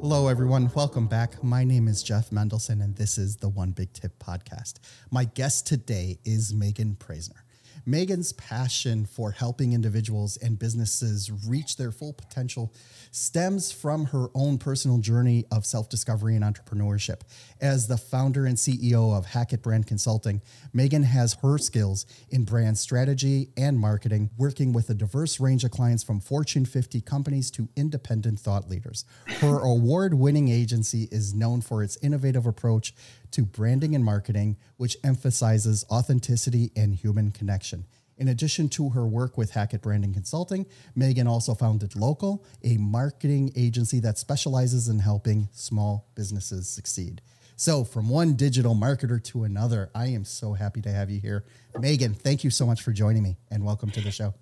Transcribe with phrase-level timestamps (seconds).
[0.00, 0.70] Hello, everyone.
[0.76, 1.42] Welcome back.
[1.42, 4.74] My name is Jeff Mendelson, and this is the One Big Tip podcast.
[5.10, 7.42] My guest today is Megan Prejzner.
[7.88, 12.70] Megan's passion for helping individuals and businesses reach their full potential
[13.12, 17.22] stems from her own personal journey of self discovery and entrepreneurship.
[17.62, 20.42] As the founder and CEO of Hackett Brand Consulting,
[20.74, 25.70] Megan has her skills in brand strategy and marketing, working with a diverse range of
[25.70, 29.06] clients from Fortune 50 companies to independent thought leaders.
[29.40, 32.92] Her award winning agency is known for its innovative approach
[33.30, 37.77] to branding and marketing, which emphasizes authenticity and human connection.
[38.18, 40.66] In addition to her work with Hackett Branding Consulting,
[40.96, 47.22] Megan also founded Local, a marketing agency that specializes in helping small businesses succeed.
[47.54, 51.44] So, from one digital marketer to another, I am so happy to have you here.
[51.78, 54.34] Megan, thank you so much for joining me and welcome to the show.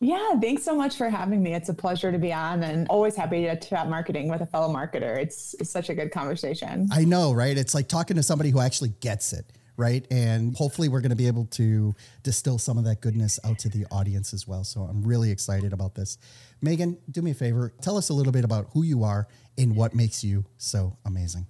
[0.00, 1.54] Yeah, thanks so much for having me.
[1.54, 4.72] It's a pleasure to be on and always happy to chat marketing with a fellow
[4.72, 5.16] marketer.
[5.16, 6.88] It's, it's such a good conversation.
[6.92, 7.56] I know, right?
[7.56, 10.06] It's like talking to somebody who actually gets it, right?
[10.10, 13.68] And hopefully we're going to be able to distill some of that goodness out to
[13.68, 14.64] the audience as well.
[14.64, 16.18] So I'm really excited about this.
[16.62, 17.72] Megan, do me a favor.
[17.80, 19.26] Tell us a little bit about who you are
[19.58, 21.46] and what makes you so amazing.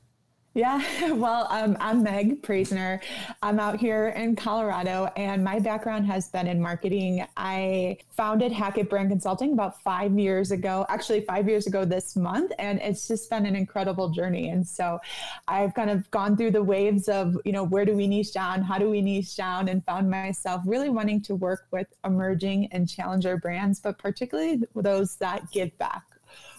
[0.56, 3.00] Yeah, well, um, I'm Meg Prejzner.
[3.42, 7.26] I'm out here in Colorado, and my background has been in marketing.
[7.36, 12.52] I founded Hackett Brand Consulting about five years ago, actually, five years ago this month,
[12.60, 14.50] and it's just been an incredible journey.
[14.50, 15.00] And so
[15.48, 18.62] I've kind of gone through the waves of, you know, where do we niche down?
[18.62, 19.68] How do we niche down?
[19.68, 25.16] And found myself really wanting to work with emerging and challenger brands, but particularly those
[25.16, 26.04] that give back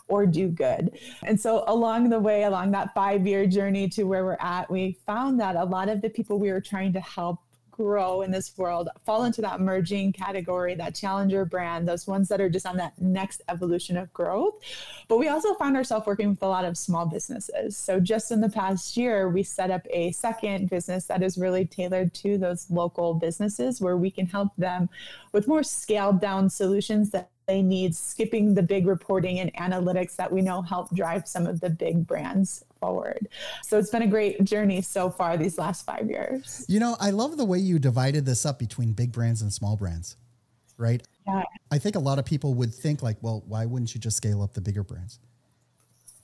[0.08, 0.98] or do good.
[1.24, 4.98] And so along the way, along that five year journey to where we're at, we
[5.06, 7.40] found that a lot of the people we were trying to help
[7.76, 12.40] grow in this world fall into that merging category, that challenger brand, those ones that
[12.40, 14.54] are just on that next evolution of growth.
[15.10, 17.76] But we also found ourselves working with a lot of small businesses.
[17.76, 21.66] So just in the past year, we set up a second business that is really
[21.66, 24.88] tailored to those local businesses where we can help them
[25.34, 30.32] with more scaled down solutions that they need, skipping the big reporting and analytics that
[30.32, 33.28] we know help drive some of the big brands forward.
[33.64, 36.66] So it's been a great journey so far these last five years.
[36.68, 39.76] You know, I love the way you divided this up between big brands and small
[39.76, 40.18] brands,
[40.78, 41.02] right?
[41.28, 41.44] Yeah.
[41.72, 44.42] I think a lot of people would think, like, well, why wouldn't you just scale
[44.42, 45.20] up the bigger brands?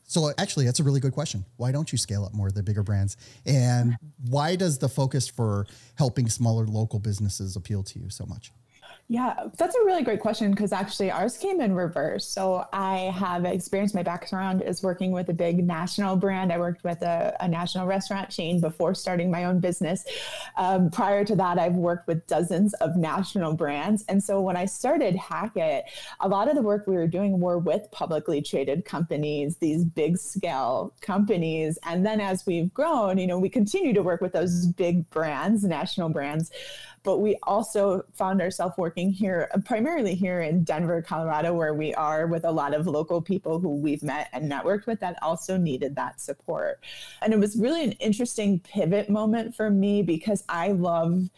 [0.03, 1.45] So actually, that's a really good question.
[1.55, 3.15] Why don't you scale up more of the bigger brands?
[3.45, 3.95] And
[4.27, 5.65] why does the focus for
[5.95, 8.51] helping smaller local businesses appeal to you so much?
[9.11, 12.25] Yeah, that's a really great question because actually ours came in reverse.
[12.25, 16.53] So I have experienced my background is working with a big national brand.
[16.53, 20.05] I worked with a, a national restaurant chain before starting my own business.
[20.55, 24.05] Um, prior to that, I've worked with dozens of national brands.
[24.07, 25.89] And so when I started Hackett,
[26.21, 30.19] a lot of the work we were doing were with publicly traded companies, these big
[30.19, 31.77] scale companies.
[31.83, 35.65] And then as we've grown, you know, we continue to work with those big brands,
[35.65, 36.49] national brands
[37.03, 42.27] but we also found ourselves working here, primarily here in Denver, Colorado, where we are
[42.27, 45.95] with a lot of local people who we've met and networked with that also needed
[45.95, 46.83] that support.
[47.21, 51.29] And it was really an interesting pivot moment for me because I love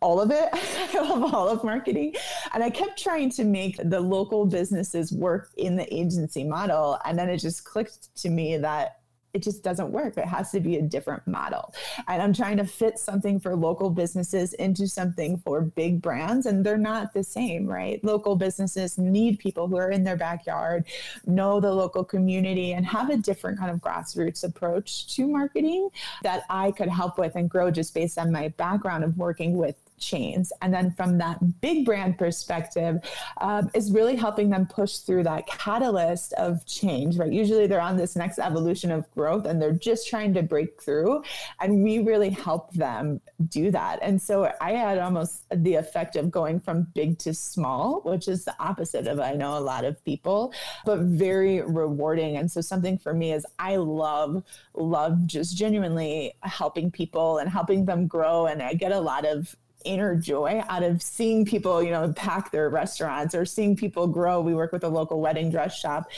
[0.00, 0.48] all of it.
[0.52, 2.14] I love all of marketing.
[2.52, 6.98] And I kept trying to make the local businesses work in the agency model.
[7.04, 9.00] And then it just clicked to me that
[9.36, 10.16] it just doesn't work.
[10.16, 11.74] It has to be a different model.
[12.08, 16.64] And I'm trying to fit something for local businesses into something for big brands, and
[16.64, 18.02] they're not the same, right?
[18.02, 20.86] Local businesses need people who are in their backyard,
[21.26, 25.90] know the local community, and have a different kind of grassroots approach to marketing
[26.22, 29.76] that I could help with and grow just based on my background of working with
[29.98, 30.52] chains.
[30.62, 32.98] And then from that big brand perspective,
[33.40, 37.32] um, is really helping them push through that catalyst of change, right?
[37.32, 41.22] Usually they're on this next evolution of growth and they're just trying to break through.
[41.60, 43.98] And we really help them do that.
[44.02, 48.44] And so I had almost the effect of going from big to small, which is
[48.44, 50.52] the opposite of I know a lot of people,
[50.84, 52.36] but very rewarding.
[52.36, 54.42] And so something for me is I love,
[54.74, 58.46] love just genuinely helping people and helping them grow.
[58.46, 62.50] And I get a lot of inner joy out of seeing people, you know, pack
[62.50, 64.40] their restaurants or seeing people grow.
[64.40, 66.10] We work with a local wedding dress shop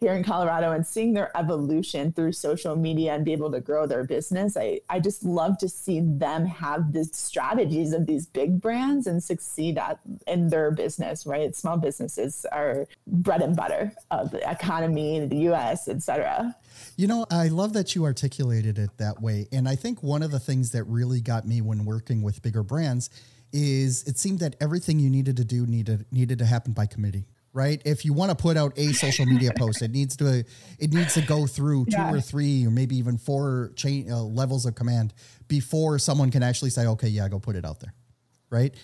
[0.00, 3.86] here in Colorado and seeing their evolution through social media and be able to grow
[3.86, 4.56] their business.
[4.56, 9.22] I, I just love to see them have the strategies of these big brands and
[9.22, 11.56] succeed at, in their business, right?
[11.56, 16.54] Small businesses are bread and butter of the economy, in the US, et cetera.
[16.96, 19.48] You know, I love that you articulated it that way.
[19.52, 22.62] And I think one of the things that really got me when working with bigger
[22.62, 23.10] brands
[23.54, 27.26] is it seemed that everything you needed to do needed needed to happen by committee
[27.54, 27.80] right?
[27.84, 30.44] If you want to put out a social media post, it needs to
[30.78, 32.12] it needs to go through two yeah.
[32.12, 35.14] or three or maybe even four chain uh, levels of command
[35.48, 37.94] before someone can actually say, "Okay, yeah, go put it out there."
[38.50, 38.74] Right?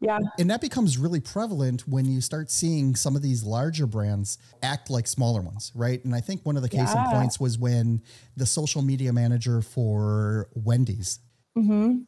[0.00, 0.18] Yeah.
[0.38, 4.90] And that becomes really prevalent when you start seeing some of these larger brands act
[4.90, 6.04] like smaller ones, right?
[6.04, 7.06] And I think one of the case yeah.
[7.06, 8.02] in points was when
[8.36, 11.20] the social media manager for Wendy's,
[11.56, 12.00] mm-hmm.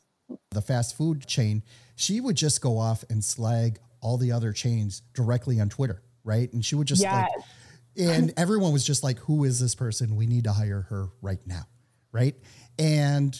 [0.50, 1.62] the fast food chain,
[1.98, 6.50] she would just go off and slag all the other chains directly on Twitter, right?
[6.52, 7.12] And she would just yes.
[7.12, 7.44] like,
[7.96, 10.14] and everyone was just like, who is this person?
[10.14, 11.66] We need to hire her right now,
[12.12, 12.36] right?
[12.78, 13.36] And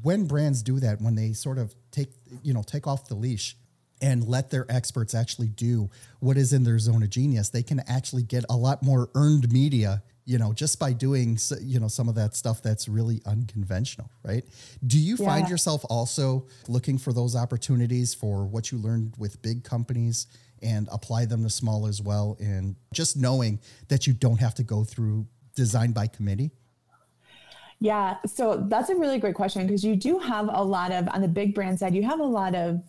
[0.00, 2.12] when brands do that, when they sort of take,
[2.44, 3.56] you know, take off the leash
[4.00, 5.90] and let their experts actually do
[6.20, 9.52] what is in their zone of genius, they can actually get a lot more earned
[9.52, 14.10] media, you know, just by doing, you know, some of that stuff that's really unconventional,
[14.24, 14.44] right?
[14.86, 15.26] Do you yeah.
[15.26, 20.26] find yourself also looking for those opportunities for what you learned with big companies
[20.62, 22.36] and apply them to small as well?
[22.40, 26.52] And just knowing that you don't have to go through design by committee?
[27.80, 31.20] Yeah, so that's a really great question because you do have a lot of on
[31.20, 32.80] the big brand side, you have a lot of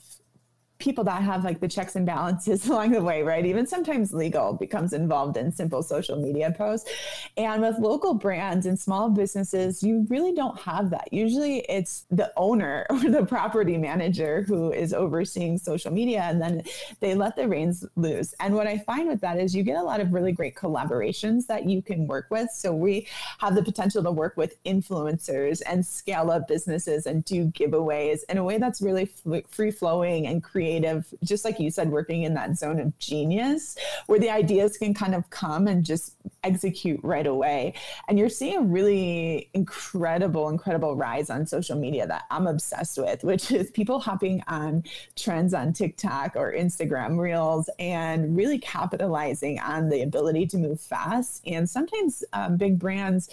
[0.80, 3.46] people that have like the checks and balances along the way, right?
[3.46, 6.90] Even sometimes legal becomes involved in simple social media posts.
[7.38, 11.12] And with local brands and small businesses, you really don't have that.
[11.12, 16.64] Usually it's the owner or the property manager who is overseeing social media and then
[17.00, 18.34] they let the reins loose.
[18.40, 21.48] And what I find with that is you get a lot of really great collaborations
[21.48, 22.50] that you can work with.
[22.52, 23.08] So we
[23.40, 28.38] have the potential to work with influencers and scale up businesses and do giveaways in
[28.38, 29.10] a way that's really
[29.50, 33.78] free flowing and creative creative, just like you said, working in that zone of genius
[34.06, 37.74] where the ideas can kind of come and just execute right away.
[38.08, 43.26] And you're seeing a really incredible, incredible rise on social media that I'm obsessed with,
[43.26, 44.86] which is people hopping on
[45.18, 51.42] trends on TikTok or Instagram reels and really capitalizing on the ability to move fast.
[51.46, 53.30] And sometimes um, big brands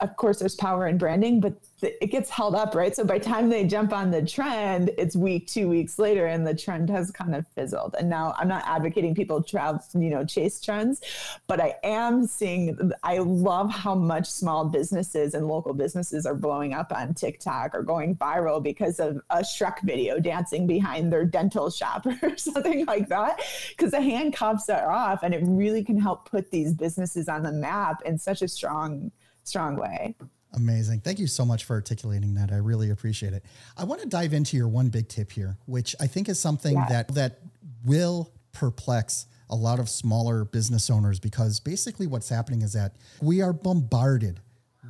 [0.00, 2.94] of course there's power in branding but it gets held up right?
[2.94, 6.54] So by time they jump on the trend it's week two weeks later and the
[6.54, 7.94] trend has kind of fizzled.
[7.98, 11.00] And now i'm not advocating people travel you know chase trends
[11.46, 16.74] but i am seeing i love how much small businesses and local businesses are blowing
[16.74, 21.70] up on tiktok or going viral because of a shrek video dancing behind their dental
[21.70, 26.28] shop or something like that because the handcuffs are off and it really can help
[26.30, 29.10] put these businesses on the map in such a strong
[29.44, 30.14] strong way.
[30.54, 31.00] Amazing.
[31.00, 32.50] Thank you so much for articulating that.
[32.52, 33.44] I really appreciate it.
[33.76, 36.74] I want to dive into your one big tip here, which I think is something
[36.74, 36.86] yeah.
[36.88, 37.38] that that
[37.84, 43.42] will perplex a lot of smaller business owners because basically what's happening is that we
[43.42, 44.40] are bombarded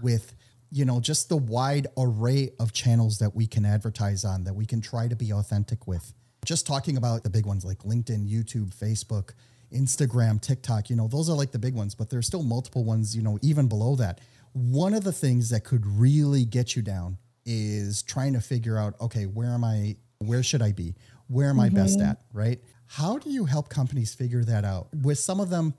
[0.02, 0.34] with
[0.70, 4.64] you know just the wide array of channels that we can advertise on that we
[4.64, 6.12] can try to be authentic with.
[6.44, 9.34] Just talking about the big ones like LinkedIn, YouTube, Facebook,
[9.74, 13.14] Instagram, TikTok, you know, those are like the big ones, but there's still multiple ones,
[13.14, 14.20] you know, even below that
[14.52, 18.94] one of the things that could really get you down is trying to figure out
[19.00, 20.94] okay where am i where should i be
[21.28, 21.66] where am mm-hmm.
[21.66, 22.10] i best mm-hmm.
[22.10, 25.74] at right how do you help companies figure that out with some of them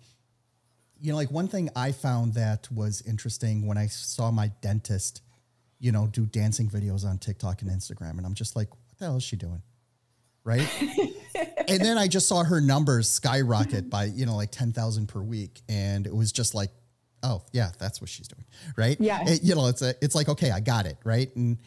[1.00, 5.22] you know like one thing i found that was interesting when i saw my dentist
[5.80, 9.06] you know do dancing videos on tiktok and instagram and i'm just like what the
[9.06, 9.62] hell is she doing
[10.44, 10.68] right
[11.68, 15.62] and then i just saw her numbers skyrocket by you know like 10,000 per week
[15.70, 16.72] and it was just like
[17.24, 18.98] oh yeah, that's what she's doing, right?
[19.00, 19.24] Yeah.
[19.28, 21.34] It, you know, it's a, it's like okay, I got it, right?
[21.36, 21.58] And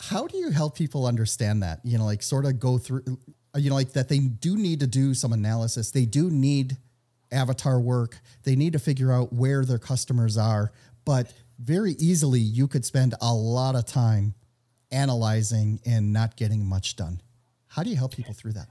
[0.00, 1.80] how do you help people understand that?
[1.84, 3.02] You know, like sort of go through,
[3.54, 5.90] uh, you know, like that they do need to do some analysis.
[5.90, 6.76] They do need
[7.32, 8.18] avatar work.
[8.44, 10.72] They need to figure out where their customers are,
[11.04, 14.34] but very easily you could spend a lot of time
[14.90, 17.20] analyzing and not getting much done.
[17.66, 18.68] How do you help people through that?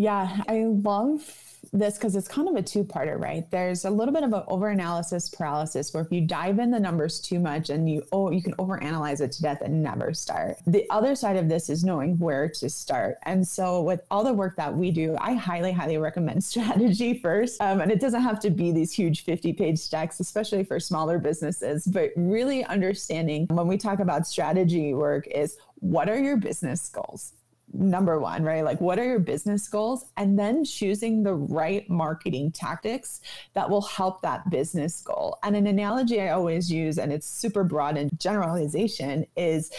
[0.00, 1.30] Yeah, I love
[1.74, 3.48] this because it's kind of a two-parter, right?
[3.50, 7.20] There's a little bit of an over-analysis paralysis where if you dive in the numbers
[7.20, 10.56] too much and you oh you can overanalyze it to death and never start.
[10.66, 13.18] The other side of this is knowing where to start.
[13.24, 17.60] And so with all the work that we do, I highly, highly recommend strategy first.
[17.60, 21.84] Um, and it doesn't have to be these huge 50-page decks, especially for smaller businesses,
[21.84, 27.34] but really understanding when we talk about strategy work is what are your business goals?
[27.72, 28.64] Number one, right?
[28.64, 30.04] Like, what are your business goals?
[30.16, 33.20] And then choosing the right marketing tactics
[33.54, 35.38] that will help that business goal.
[35.42, 39.70] And an analogy I always use, and it's super broad in generalization, is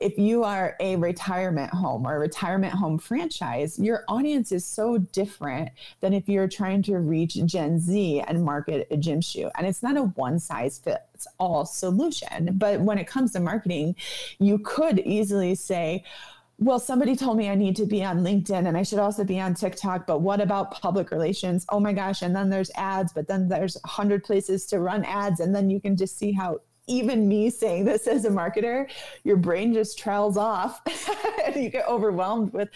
[0.00, 4.98] if you are a retirement home or a retirement home franchise, your audience is so
[4.98, 5.70] different
[6.00, 9.48] than if you're trying to reach Gen Z and market a gym shoe.
[9.56, 12.50] And it's not a one size fits all solution.
[12.54, 13.94] But when it comes to marketing,
[14.40, 16.04] you could easily say,
[16.64, 19.40] well, somebody told me I need to be on LinkedIn and I should also be
[19.40, 21.66] on TikTok, but what about public relations?
[21.70, 22.22] Oh my gosh.
[22.22, 25.40] And then there's ads, but then there's a hundred places to run ads.
[25.40, 28.90] And then you can just see how even me saying this as a marketer,
[29.24, 30.80] your brain just trails off
[31.44, 32.68] and you get overwhelmed with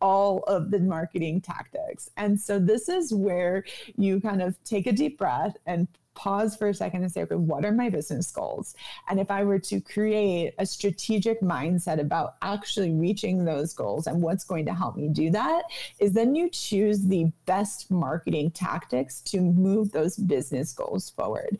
[0.00, 2.10] all of the marketing tactics.
[2.16, 3.64] And so this is where
[3.96, 5.88] you kind of take a deep breath and
[6.20, 8.74] pause for a second and say, okay, what are my business goals?
[9.08, 14.20] And if I were to create a strategic mindset about actually reaching those goals and
[14.20, 15.62] what's going to help me do that,
[15.98, 21.56] is then you choose the best marketing tactics to move those business goals forward.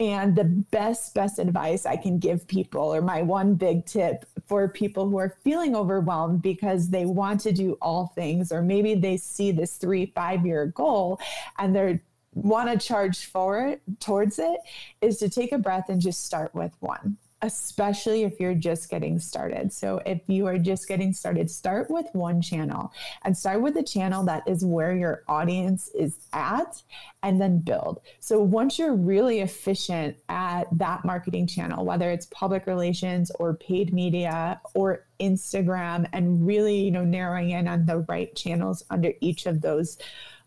[0.00, 4.68] And the best, best advice I can give people, or my one big tip for
[4.68, 9.18] people who are feeling overwhelmed because they want to do all things, or maybe they
[9.18, 11.20] see this three, five year goal
[11.58, 12.00] and they're
[12.34, 14.58] want to charge forward towards it
[15.00, 19.18] is to take a breath and just start with one especially if you're just getting
[19.18, 19.72] started.
[19.72, 22.92] So, if you are just getting started, start with one channel
[23.22, 26.82] and start with a channel that is where your audience is at
[27.22, 28.00] and then build.
[28.20, 33.92] So, once you're really efficient at that marketing channel, whether it's public relations or paid
[33.92, 39.46] media or Instagram, and really, you know, narrowing in on the right channels under each
[39.46, 39.98] of those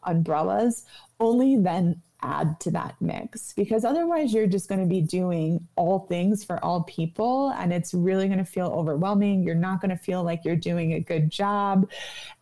[0.04, 0.86] umbrellas,
[1.20, 3.54] only then add to that mix.
[3.54, 7.94] Because otherwise you're just going to be doing all things for all people and it's
[7.94, 9.44] really going to feel overwhelming.
[9.44, 11.90] You're not going to feel like you're doing a good job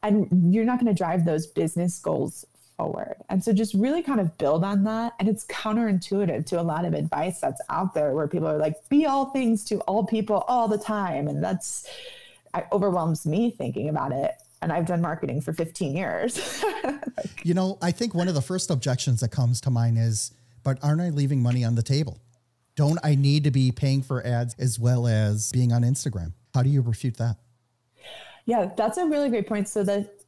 [0.04, 2.46] and you're not going to drive those business goals
[2.78, 3.16] forward.
[3.30, 6.86] And so just really kind of build on that and it's counterintuitive to a lot
[6.86, 10.44] of advice that's out there where people are like be all things to all people
[10.48, 11.28] all the time.
[11.28, 11.88] And that's
[12.56, 16.64] it overwhelms me thinking about it and I've done marketing for 15 years.
[17.44, 20.32] you know, I think one of the first objections that comes to mind is,
[20.64, 22.20] but aren't I leaving money on the table?
[22.76, 26.34] Don't I need to be paying for ads as well as being on Instagram?
[26.54, 27.38] How do you refute that?
[28.46, 29.68] Yeah, that's a really great point.
[29.68, 30.24] So that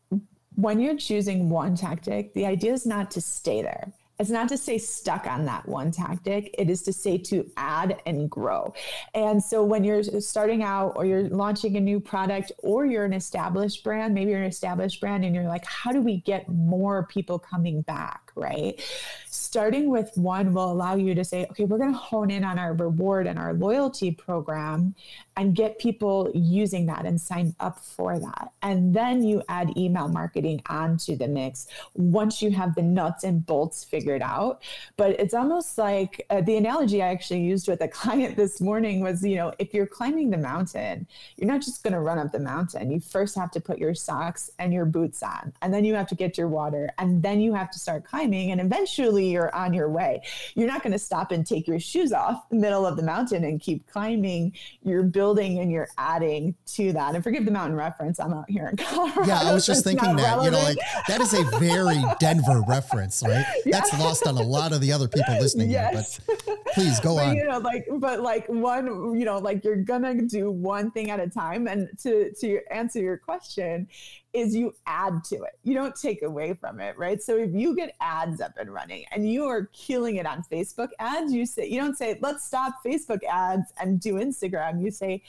[0.55, 3.91] when you're choosing one tactic, the idea is not to stay there.
[4.19, 8.01] It's not to say stuck on that one tactic, it is to say to add
[8.05, 8.73] and grow.
[9.15, 13.13] And so when you're starting out or you're launching a new product or you're an
[13.13, 17.07] established brand, maybe you're an established brand and you're like, how do we get more
[17.07, 18.81] people coming back, right?
[19.29, 22.59] Starting with one will allow you to say, okay, we're going to hone in on
[22.59, 24.95] our reward and our loyalty program
[25.37, 28.51] and get people using that and sign up for that.
[28.61, 33.45] And then you add email marketing onto the mix once you have the nuts and
[33.45, 34.61] bolts figured out.
[34.97, 39.01] But it's almost like uh, the analogy I actually used with a client this morning
[39.01, 41.07] was, you know, if you're climbing the mountain,
[41.37, 42.91] you're not just going to run up the mountain.
[42.91, 46.07] You first have to put your socks and your boots on, and then you have
[46.07, 49.73] to get your water, and then you have to start climbing, and eventually you're on
[49.73, 50.21] your way.
[50.55, 53.43] You're not going to stop and take your shoes off the middle of the mountain
[53.43, 54.53] and keep climbing.
[54.83, 57.15] You're building and you're adding to that.
[57.15, 58.19] And forgive the mountain reference.
[58.19, 59.25] I'm out here in Colorado.
[59.25, 60.37] Yeah, I was just thinking that.
[60.37, 60.45] Relevant.
[60.45, 63.45] You know, like that is a very Denver reference, right?
[63.65, 63.79] Yeah.
[63.79, 65.71] That's lost on a lot of the other people listening.
[65.71, 66.19] Yes.
[66.25, 67.35] Here, but please go but, on.
[67.35, 71.19] You know, like, but like one, you know, like you're gonna do one thing at
[71.19, 71.67] a time.
[71.67, 73.87] And to to answer your question,
[74.33, 75.59] is you add to it.
[75.63, 77.21] You don't take away from it, right?
[77.21, 80.89] So if you get ads up and running and you are killing it on Facebook
[80.99, 84.81] ads, you say you don't say let's stop Facebook ads and do Instagram.
[84.81, 85.23] You say,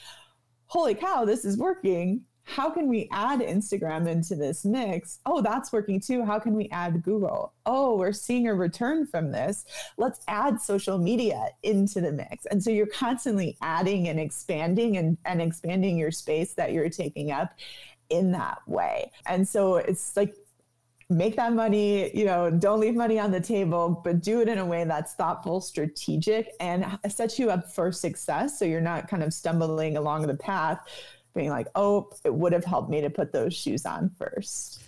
[0.67, 2.25] "Holy cow, this is working.
[2.45, 5.19] How can we add Instagram into this mix?
[5.25, 6.25] Oh, that's working too.
[6.25, 7.53] How can we add Google?
[7.65, 9.63] Oh, we're seeing a return from this.
[9.97, 12.45] Let's add social media into the mix.
[12.45, 17.31] And so you're constantly adding and expanding and, and expanding your space that you're taking
[17.31, 17.53] up
[18.13, 19.11] in that way.
[19.25, 20.35] And so it's like
[21.09, 24.57] make that money, you know, don't leave money on the table, but do it in
[24.57, 28.57] a way that's thoughtful, strategic, and sets you up for success.
[28.57, 30.79] So you're not kind of stumbling along the path
[31.35, 34.81] being like, oh, it would have helped me to put those shoes on first.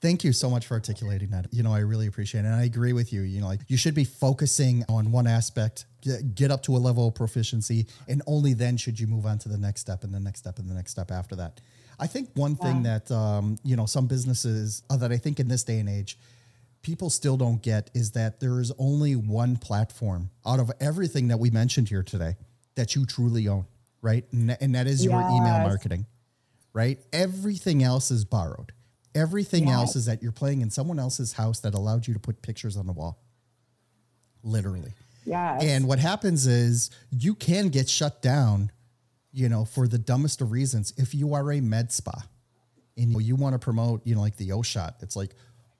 [0.00, 1.46] Thank you so much for articulating that.
[1.52, 2.46] You know, I really appreciate it.
[2.46, 3.22] And I agree with you.
[3.22, 5.84] You know, like you should be focusing on one aspect,
[6.34, 9.48] get, up to a level of proficiency, and only then should you move on to
[9.48, 11.60] the next step and the next step and the next step after that.
[12.02, 12.66] I think one yeah.
[12.66, 15.88] thing that, um, you know, some businesses uh, that I think in this day and
[15.88, 16.18] age,
[16.82, 21.38] people still don't get is that there is only one platform out of everything that
[21.38, 22.34] we mentioned here today
[22.74, 23.66] that you truly own,
[24.00, 24.24] right?
[24.32, 25.30] And, and that is your yes.
[25.30, 26.06] email marketing,
[26.72, 26.98] right?
[27.12, 28.72] Everything else is borrowed.
[29.14, 29.76] Everything yes.
[29.76, 32.76] else is that you're playing in someone else's house that allowed you to put pictures
[32.76, 33.20] on the wall.
[34.42, 34.92] Literally.
[35.24, 35.58] Yeah.
[35.62, 38.72] And what happens is you can get shut down,
[39.32, 40.92] you know, for the dumbest of reasons.
[40.96, 42.22] If you are a med spa
[42.96, 45.34] and you want to promote, you know, like the O shot, it's like,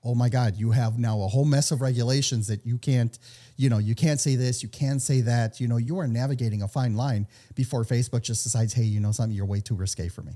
[0.04, 3.18] oh my God, you have now a whole mess of regulations that you can't,
[3.56, 5.60] you know, you can't say this, you can't say that.
[5.60, 9.12] You know, you are navigating a fine line before Facebook just decides, hey, you know
[9.12, 10.32] something, you're way too risque for me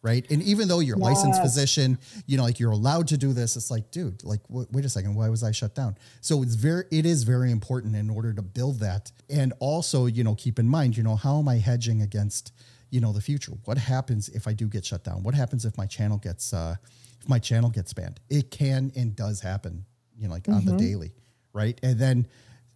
[0.00, 0.24] right?
[0.30, 1.04] And even though you're yes.
[1.04, 4.66] licensed physician, you know, like you're allowed to do this, it's like, dude, like, w-
[4.70, 5.96] wait a second, why was I shut down?
[6.20, 10.22] So it's very, it is very important in order to build that, and also, you
[10.22, 12.52] know, keep in mind, you know, how am I hedging against,
[12.90, 13.52] you know, the future?
[13.64, 15.22] What happens if I do get shut down?
[15.24, 16.76] What happens if my channel gets, uh,
[17.20, 18.20] if my channel gets banned?
[18.30, 19.84] It can and does happen,
[20.16, 20.54] you know, like mm-hmm.
[20.54, 20.86] on the mm-hmm.
[20.86, 21.14] daily,
[21.52, 21.78] right?
[21.82, 22.28] And then.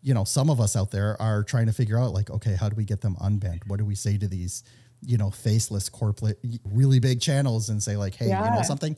[0.04, 2.68] You know, some of us out there are trying to figure out, like, okay, how
[2.68, 3.60] do we get them unbanned?
[3.68, 4.64] What do we say to these,
[5.04, 8.44] you know, faceless corporate, really big channels and say like, hey, yeah.
[8.44, 8.96] you know something,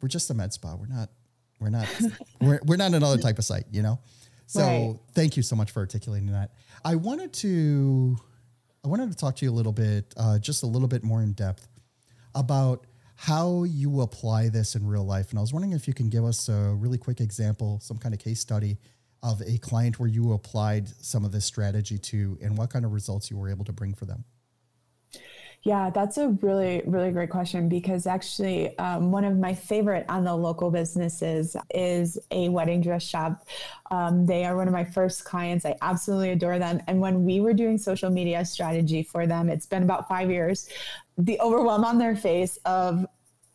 [0.00, 0.74] we're just a med spa.
[0.74, 1.08] We're not,
[1.58, 1.86] we're not,
[2.40, 3.98] we're, we're not another type of site, you know?
[4.46, 4.96] So right.
[5.12, 6.52] thank you so much for articulating that.
[6.84, 8.16] I wanted to,
[8.84, 11.22] I wanted to talk to you a little bit, uh, just a little bit more
[11.22, 11.68] in depth
[12.34, 12.86] about
[13.16, 15.30] how you apply this in real life.
[15.30, 18.14] And I was wondering if you can give us a really quick example, some kind
[18.14, 18.76] of case study
[19.22, 22.92] of a client where you applied some of this strategy to and what kind of
[22.92, 24.22] results you were able to bring for them.
[25.66, 30.22] Yeah, that's a really, really great question because actually, um, one of my favorite on
[30.22, 33.48] the local businesses is a wedding dress shop.
[33.90, 35.66] Um, they are one of my first clients.
[35.66, 36.80] I absolutely adore them.
[36.86, 40.68] And when we were doing social media strategy for them, it's been about five years,
[41.18, 43.04] the overwhelm on their face of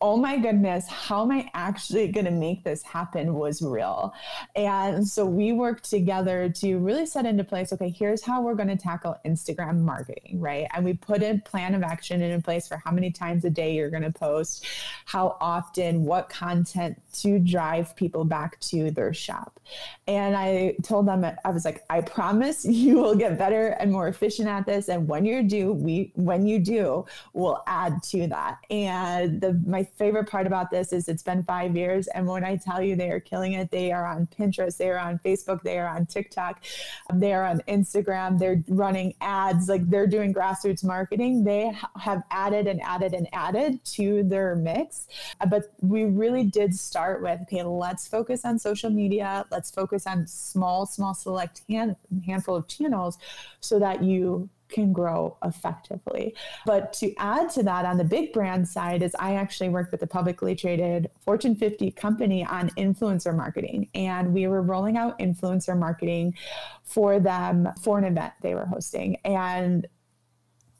[0.02, 4.12] oh my goodness, how am I actually going to make this happen was real.
[4.56, 8.68] And so we worked together to really set into place okay, here's how we're going
[8.68, 10.66] to tackle Instagram marketing, right?
[10.74, 13.74] And we put a plan of action in place for how many times a day
[13.74, 14.66] you're going to post,
[15.04, 19.60] how often, what content to drive people back to their shop.
[20.08, 24.08] And I told them, I was like, I promise you will get better and more
[24.08, 24.88] efficient at this.
[24.88, 28.58] And when you do, we, when you do, we'll add to that.
[28.68, 32.06] And the, my favorite part about this is it's been five years.
[32.08, 34.98] And when I tell you they are killing it, they are on Pinterest, they are
[34.98, 36.62] on Facebook, they are on TikTok,
[37.10, 41.44] um, they are on Instagram, they're running ads, like they're doing grassroots marketing.
[41.44, 45.08] They have added and added and added to their mix.
[45.40, 50.06] Uh, but we really did start with okay, let's focus on social media, let's focus
[50.06, 53.18] on small, small, select hand, handful of channels
[53.60, 56.34] so that you can grow effectively.
[56.66, 60.02] But to add to that on the big brand side is I actually worked with
[60.02, 65.78] a publicly traded Fortune 50 company on influencer marketing and we were rolling out influencer
[65.78, 66.34] marketing
[66.82, 69.86] for them for an event they were hosting and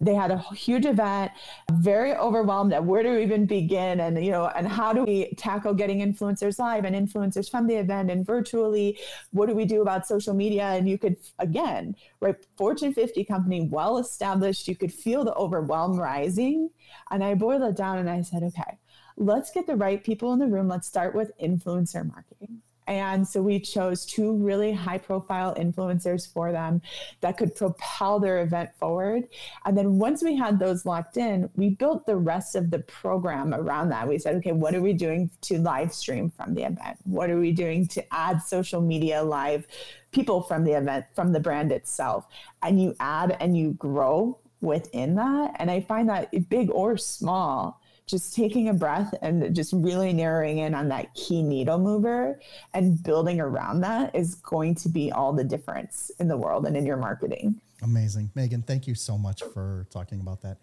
[0.02, 1.30] they had a huge event
[1.70, 5.72] very overwhelmed at where to even begin and you know and how do we tackle
[5.72, 8.98] getting influencers live and influencers from the event and virtually?
[9.30, 10.64] What do we do about social media?
[10.64, 15.98] And you could again right fortune 50 company well established you could feel the overwhelm
[15.98, 16.70] rising.
[17.10, 18.78] And i boiled it down and i said okay
[19.16, 20.68] let's get the right people in the room.
[20.68, 26.52] Let's start with influencer marketing and so we chose two really high profile influencers for
[26.52, 26.82] them
[27.20, 29.28] that could propel their event forward.
[29.64, 33.54] And then once we had those locked in, we built the rest of the program
[33.54, 34.08] around that.
[34.08, 36.98] We said, okay, what are we doing to live stream from the event?
[37.04, 39.66] What are we doing to add social media live
[40.10, 42.26] people from the event, from the brand itself?
[42.62, 45.56] And you add and you grow within that.
[45.56, 50.58] And I find that big or small, just taking a breath and just really narrowing
[50.58, 52.40] in on that key needle mover
[52.74, 56.76] and building around that is going to be all the difference in the world and
[56.76, 57.60] in your marketing.
[57.82, 58.30] Amazing.
[58.34, 60.58] Megan, thank you so much for talking about that.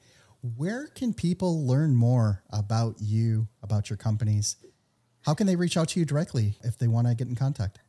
[0.56, 4.56] Where can people learn more about you, about your companies?
[5.22, 7.80] How can they reach out to you directly if they want to get in contact?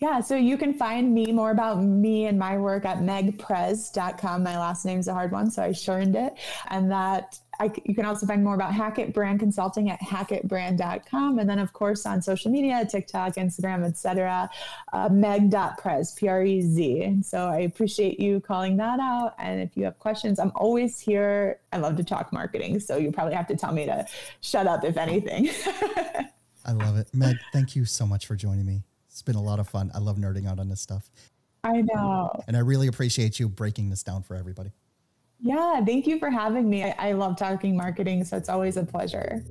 [0.00, 4.42] Yeah, so you can find me more about me and my work at megprez.com.
[4.42, 6.34] My last name's a hard one, so I shortened it.
[6.68, 11.38] And that I, you can also find more about Hackett Brand Consulting at hackettbrand.com.
[11.38, 14.50] And then, of course, on social media, TikTok, Instagram, etc.
[14.92, 17.22] Uh, meg.prez, P R E Z.
[17.22, 19.34] So I appreciate you calling that out.
[19.38, 21.60] And if you have questions, I'm always here.
[21.72, 22.80] I love to talk marketing.
[22.80, 24.06] So you probably have to tell me to
[24.40, 25.50] shut up, if anything.
[26.66, 27.08] I love it.
[27.12, 28.82] Meg, thank you so much for joining me.
[29.08, 29.90] It's been a lot of fun.
[29.94, 31.10] I love nerding out on this stuff.
[31.64, 32.30] I know.
[32.46, 34.72] And I really appreciate you breaking this down for everybody.
[35.40, 36.84] Yeah, thank you for having me.
[36.84, 39.44] I, I love talking marketing, so it's always a pleasure.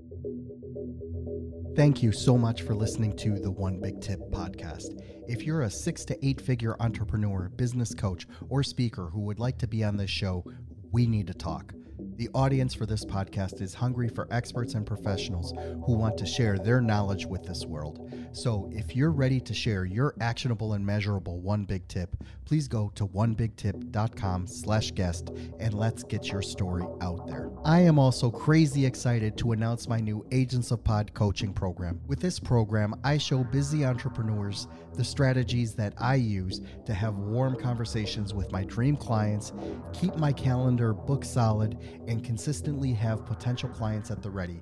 [1.76, 5.02] Thank you so much for listening to the One Big Tip podcast.
[5.28, 9.58] If you're a six to eight figure entrepreneur, business coach, or speaker who would like
[9.60, 10.45] to be on this show,
[10.91, 11.74] we need to talk.
[12.17, 15.54] The audience for this podcast is hungry for experts and professionals
[15.86, 18.10] who want to share their knowledge with this world.
[18.36, 22.91] So, if you're ready to share your actionable and measurable one big tip, please go
[22.95, 27.50] to onebigtip.com slash guest and let's get your story out there.
[27.63, 32.02] I am also crazy excited to announce my new Agents of Pod coaching program.
[32.08, 37.56] With this program, I show busy entrepreneurs the strategies that I use to have warm
[37.56, 39.54] conversations with my dream clients,
[39.93, 44.62] keep my calendar book solid, and consistently have potential clients at the ready,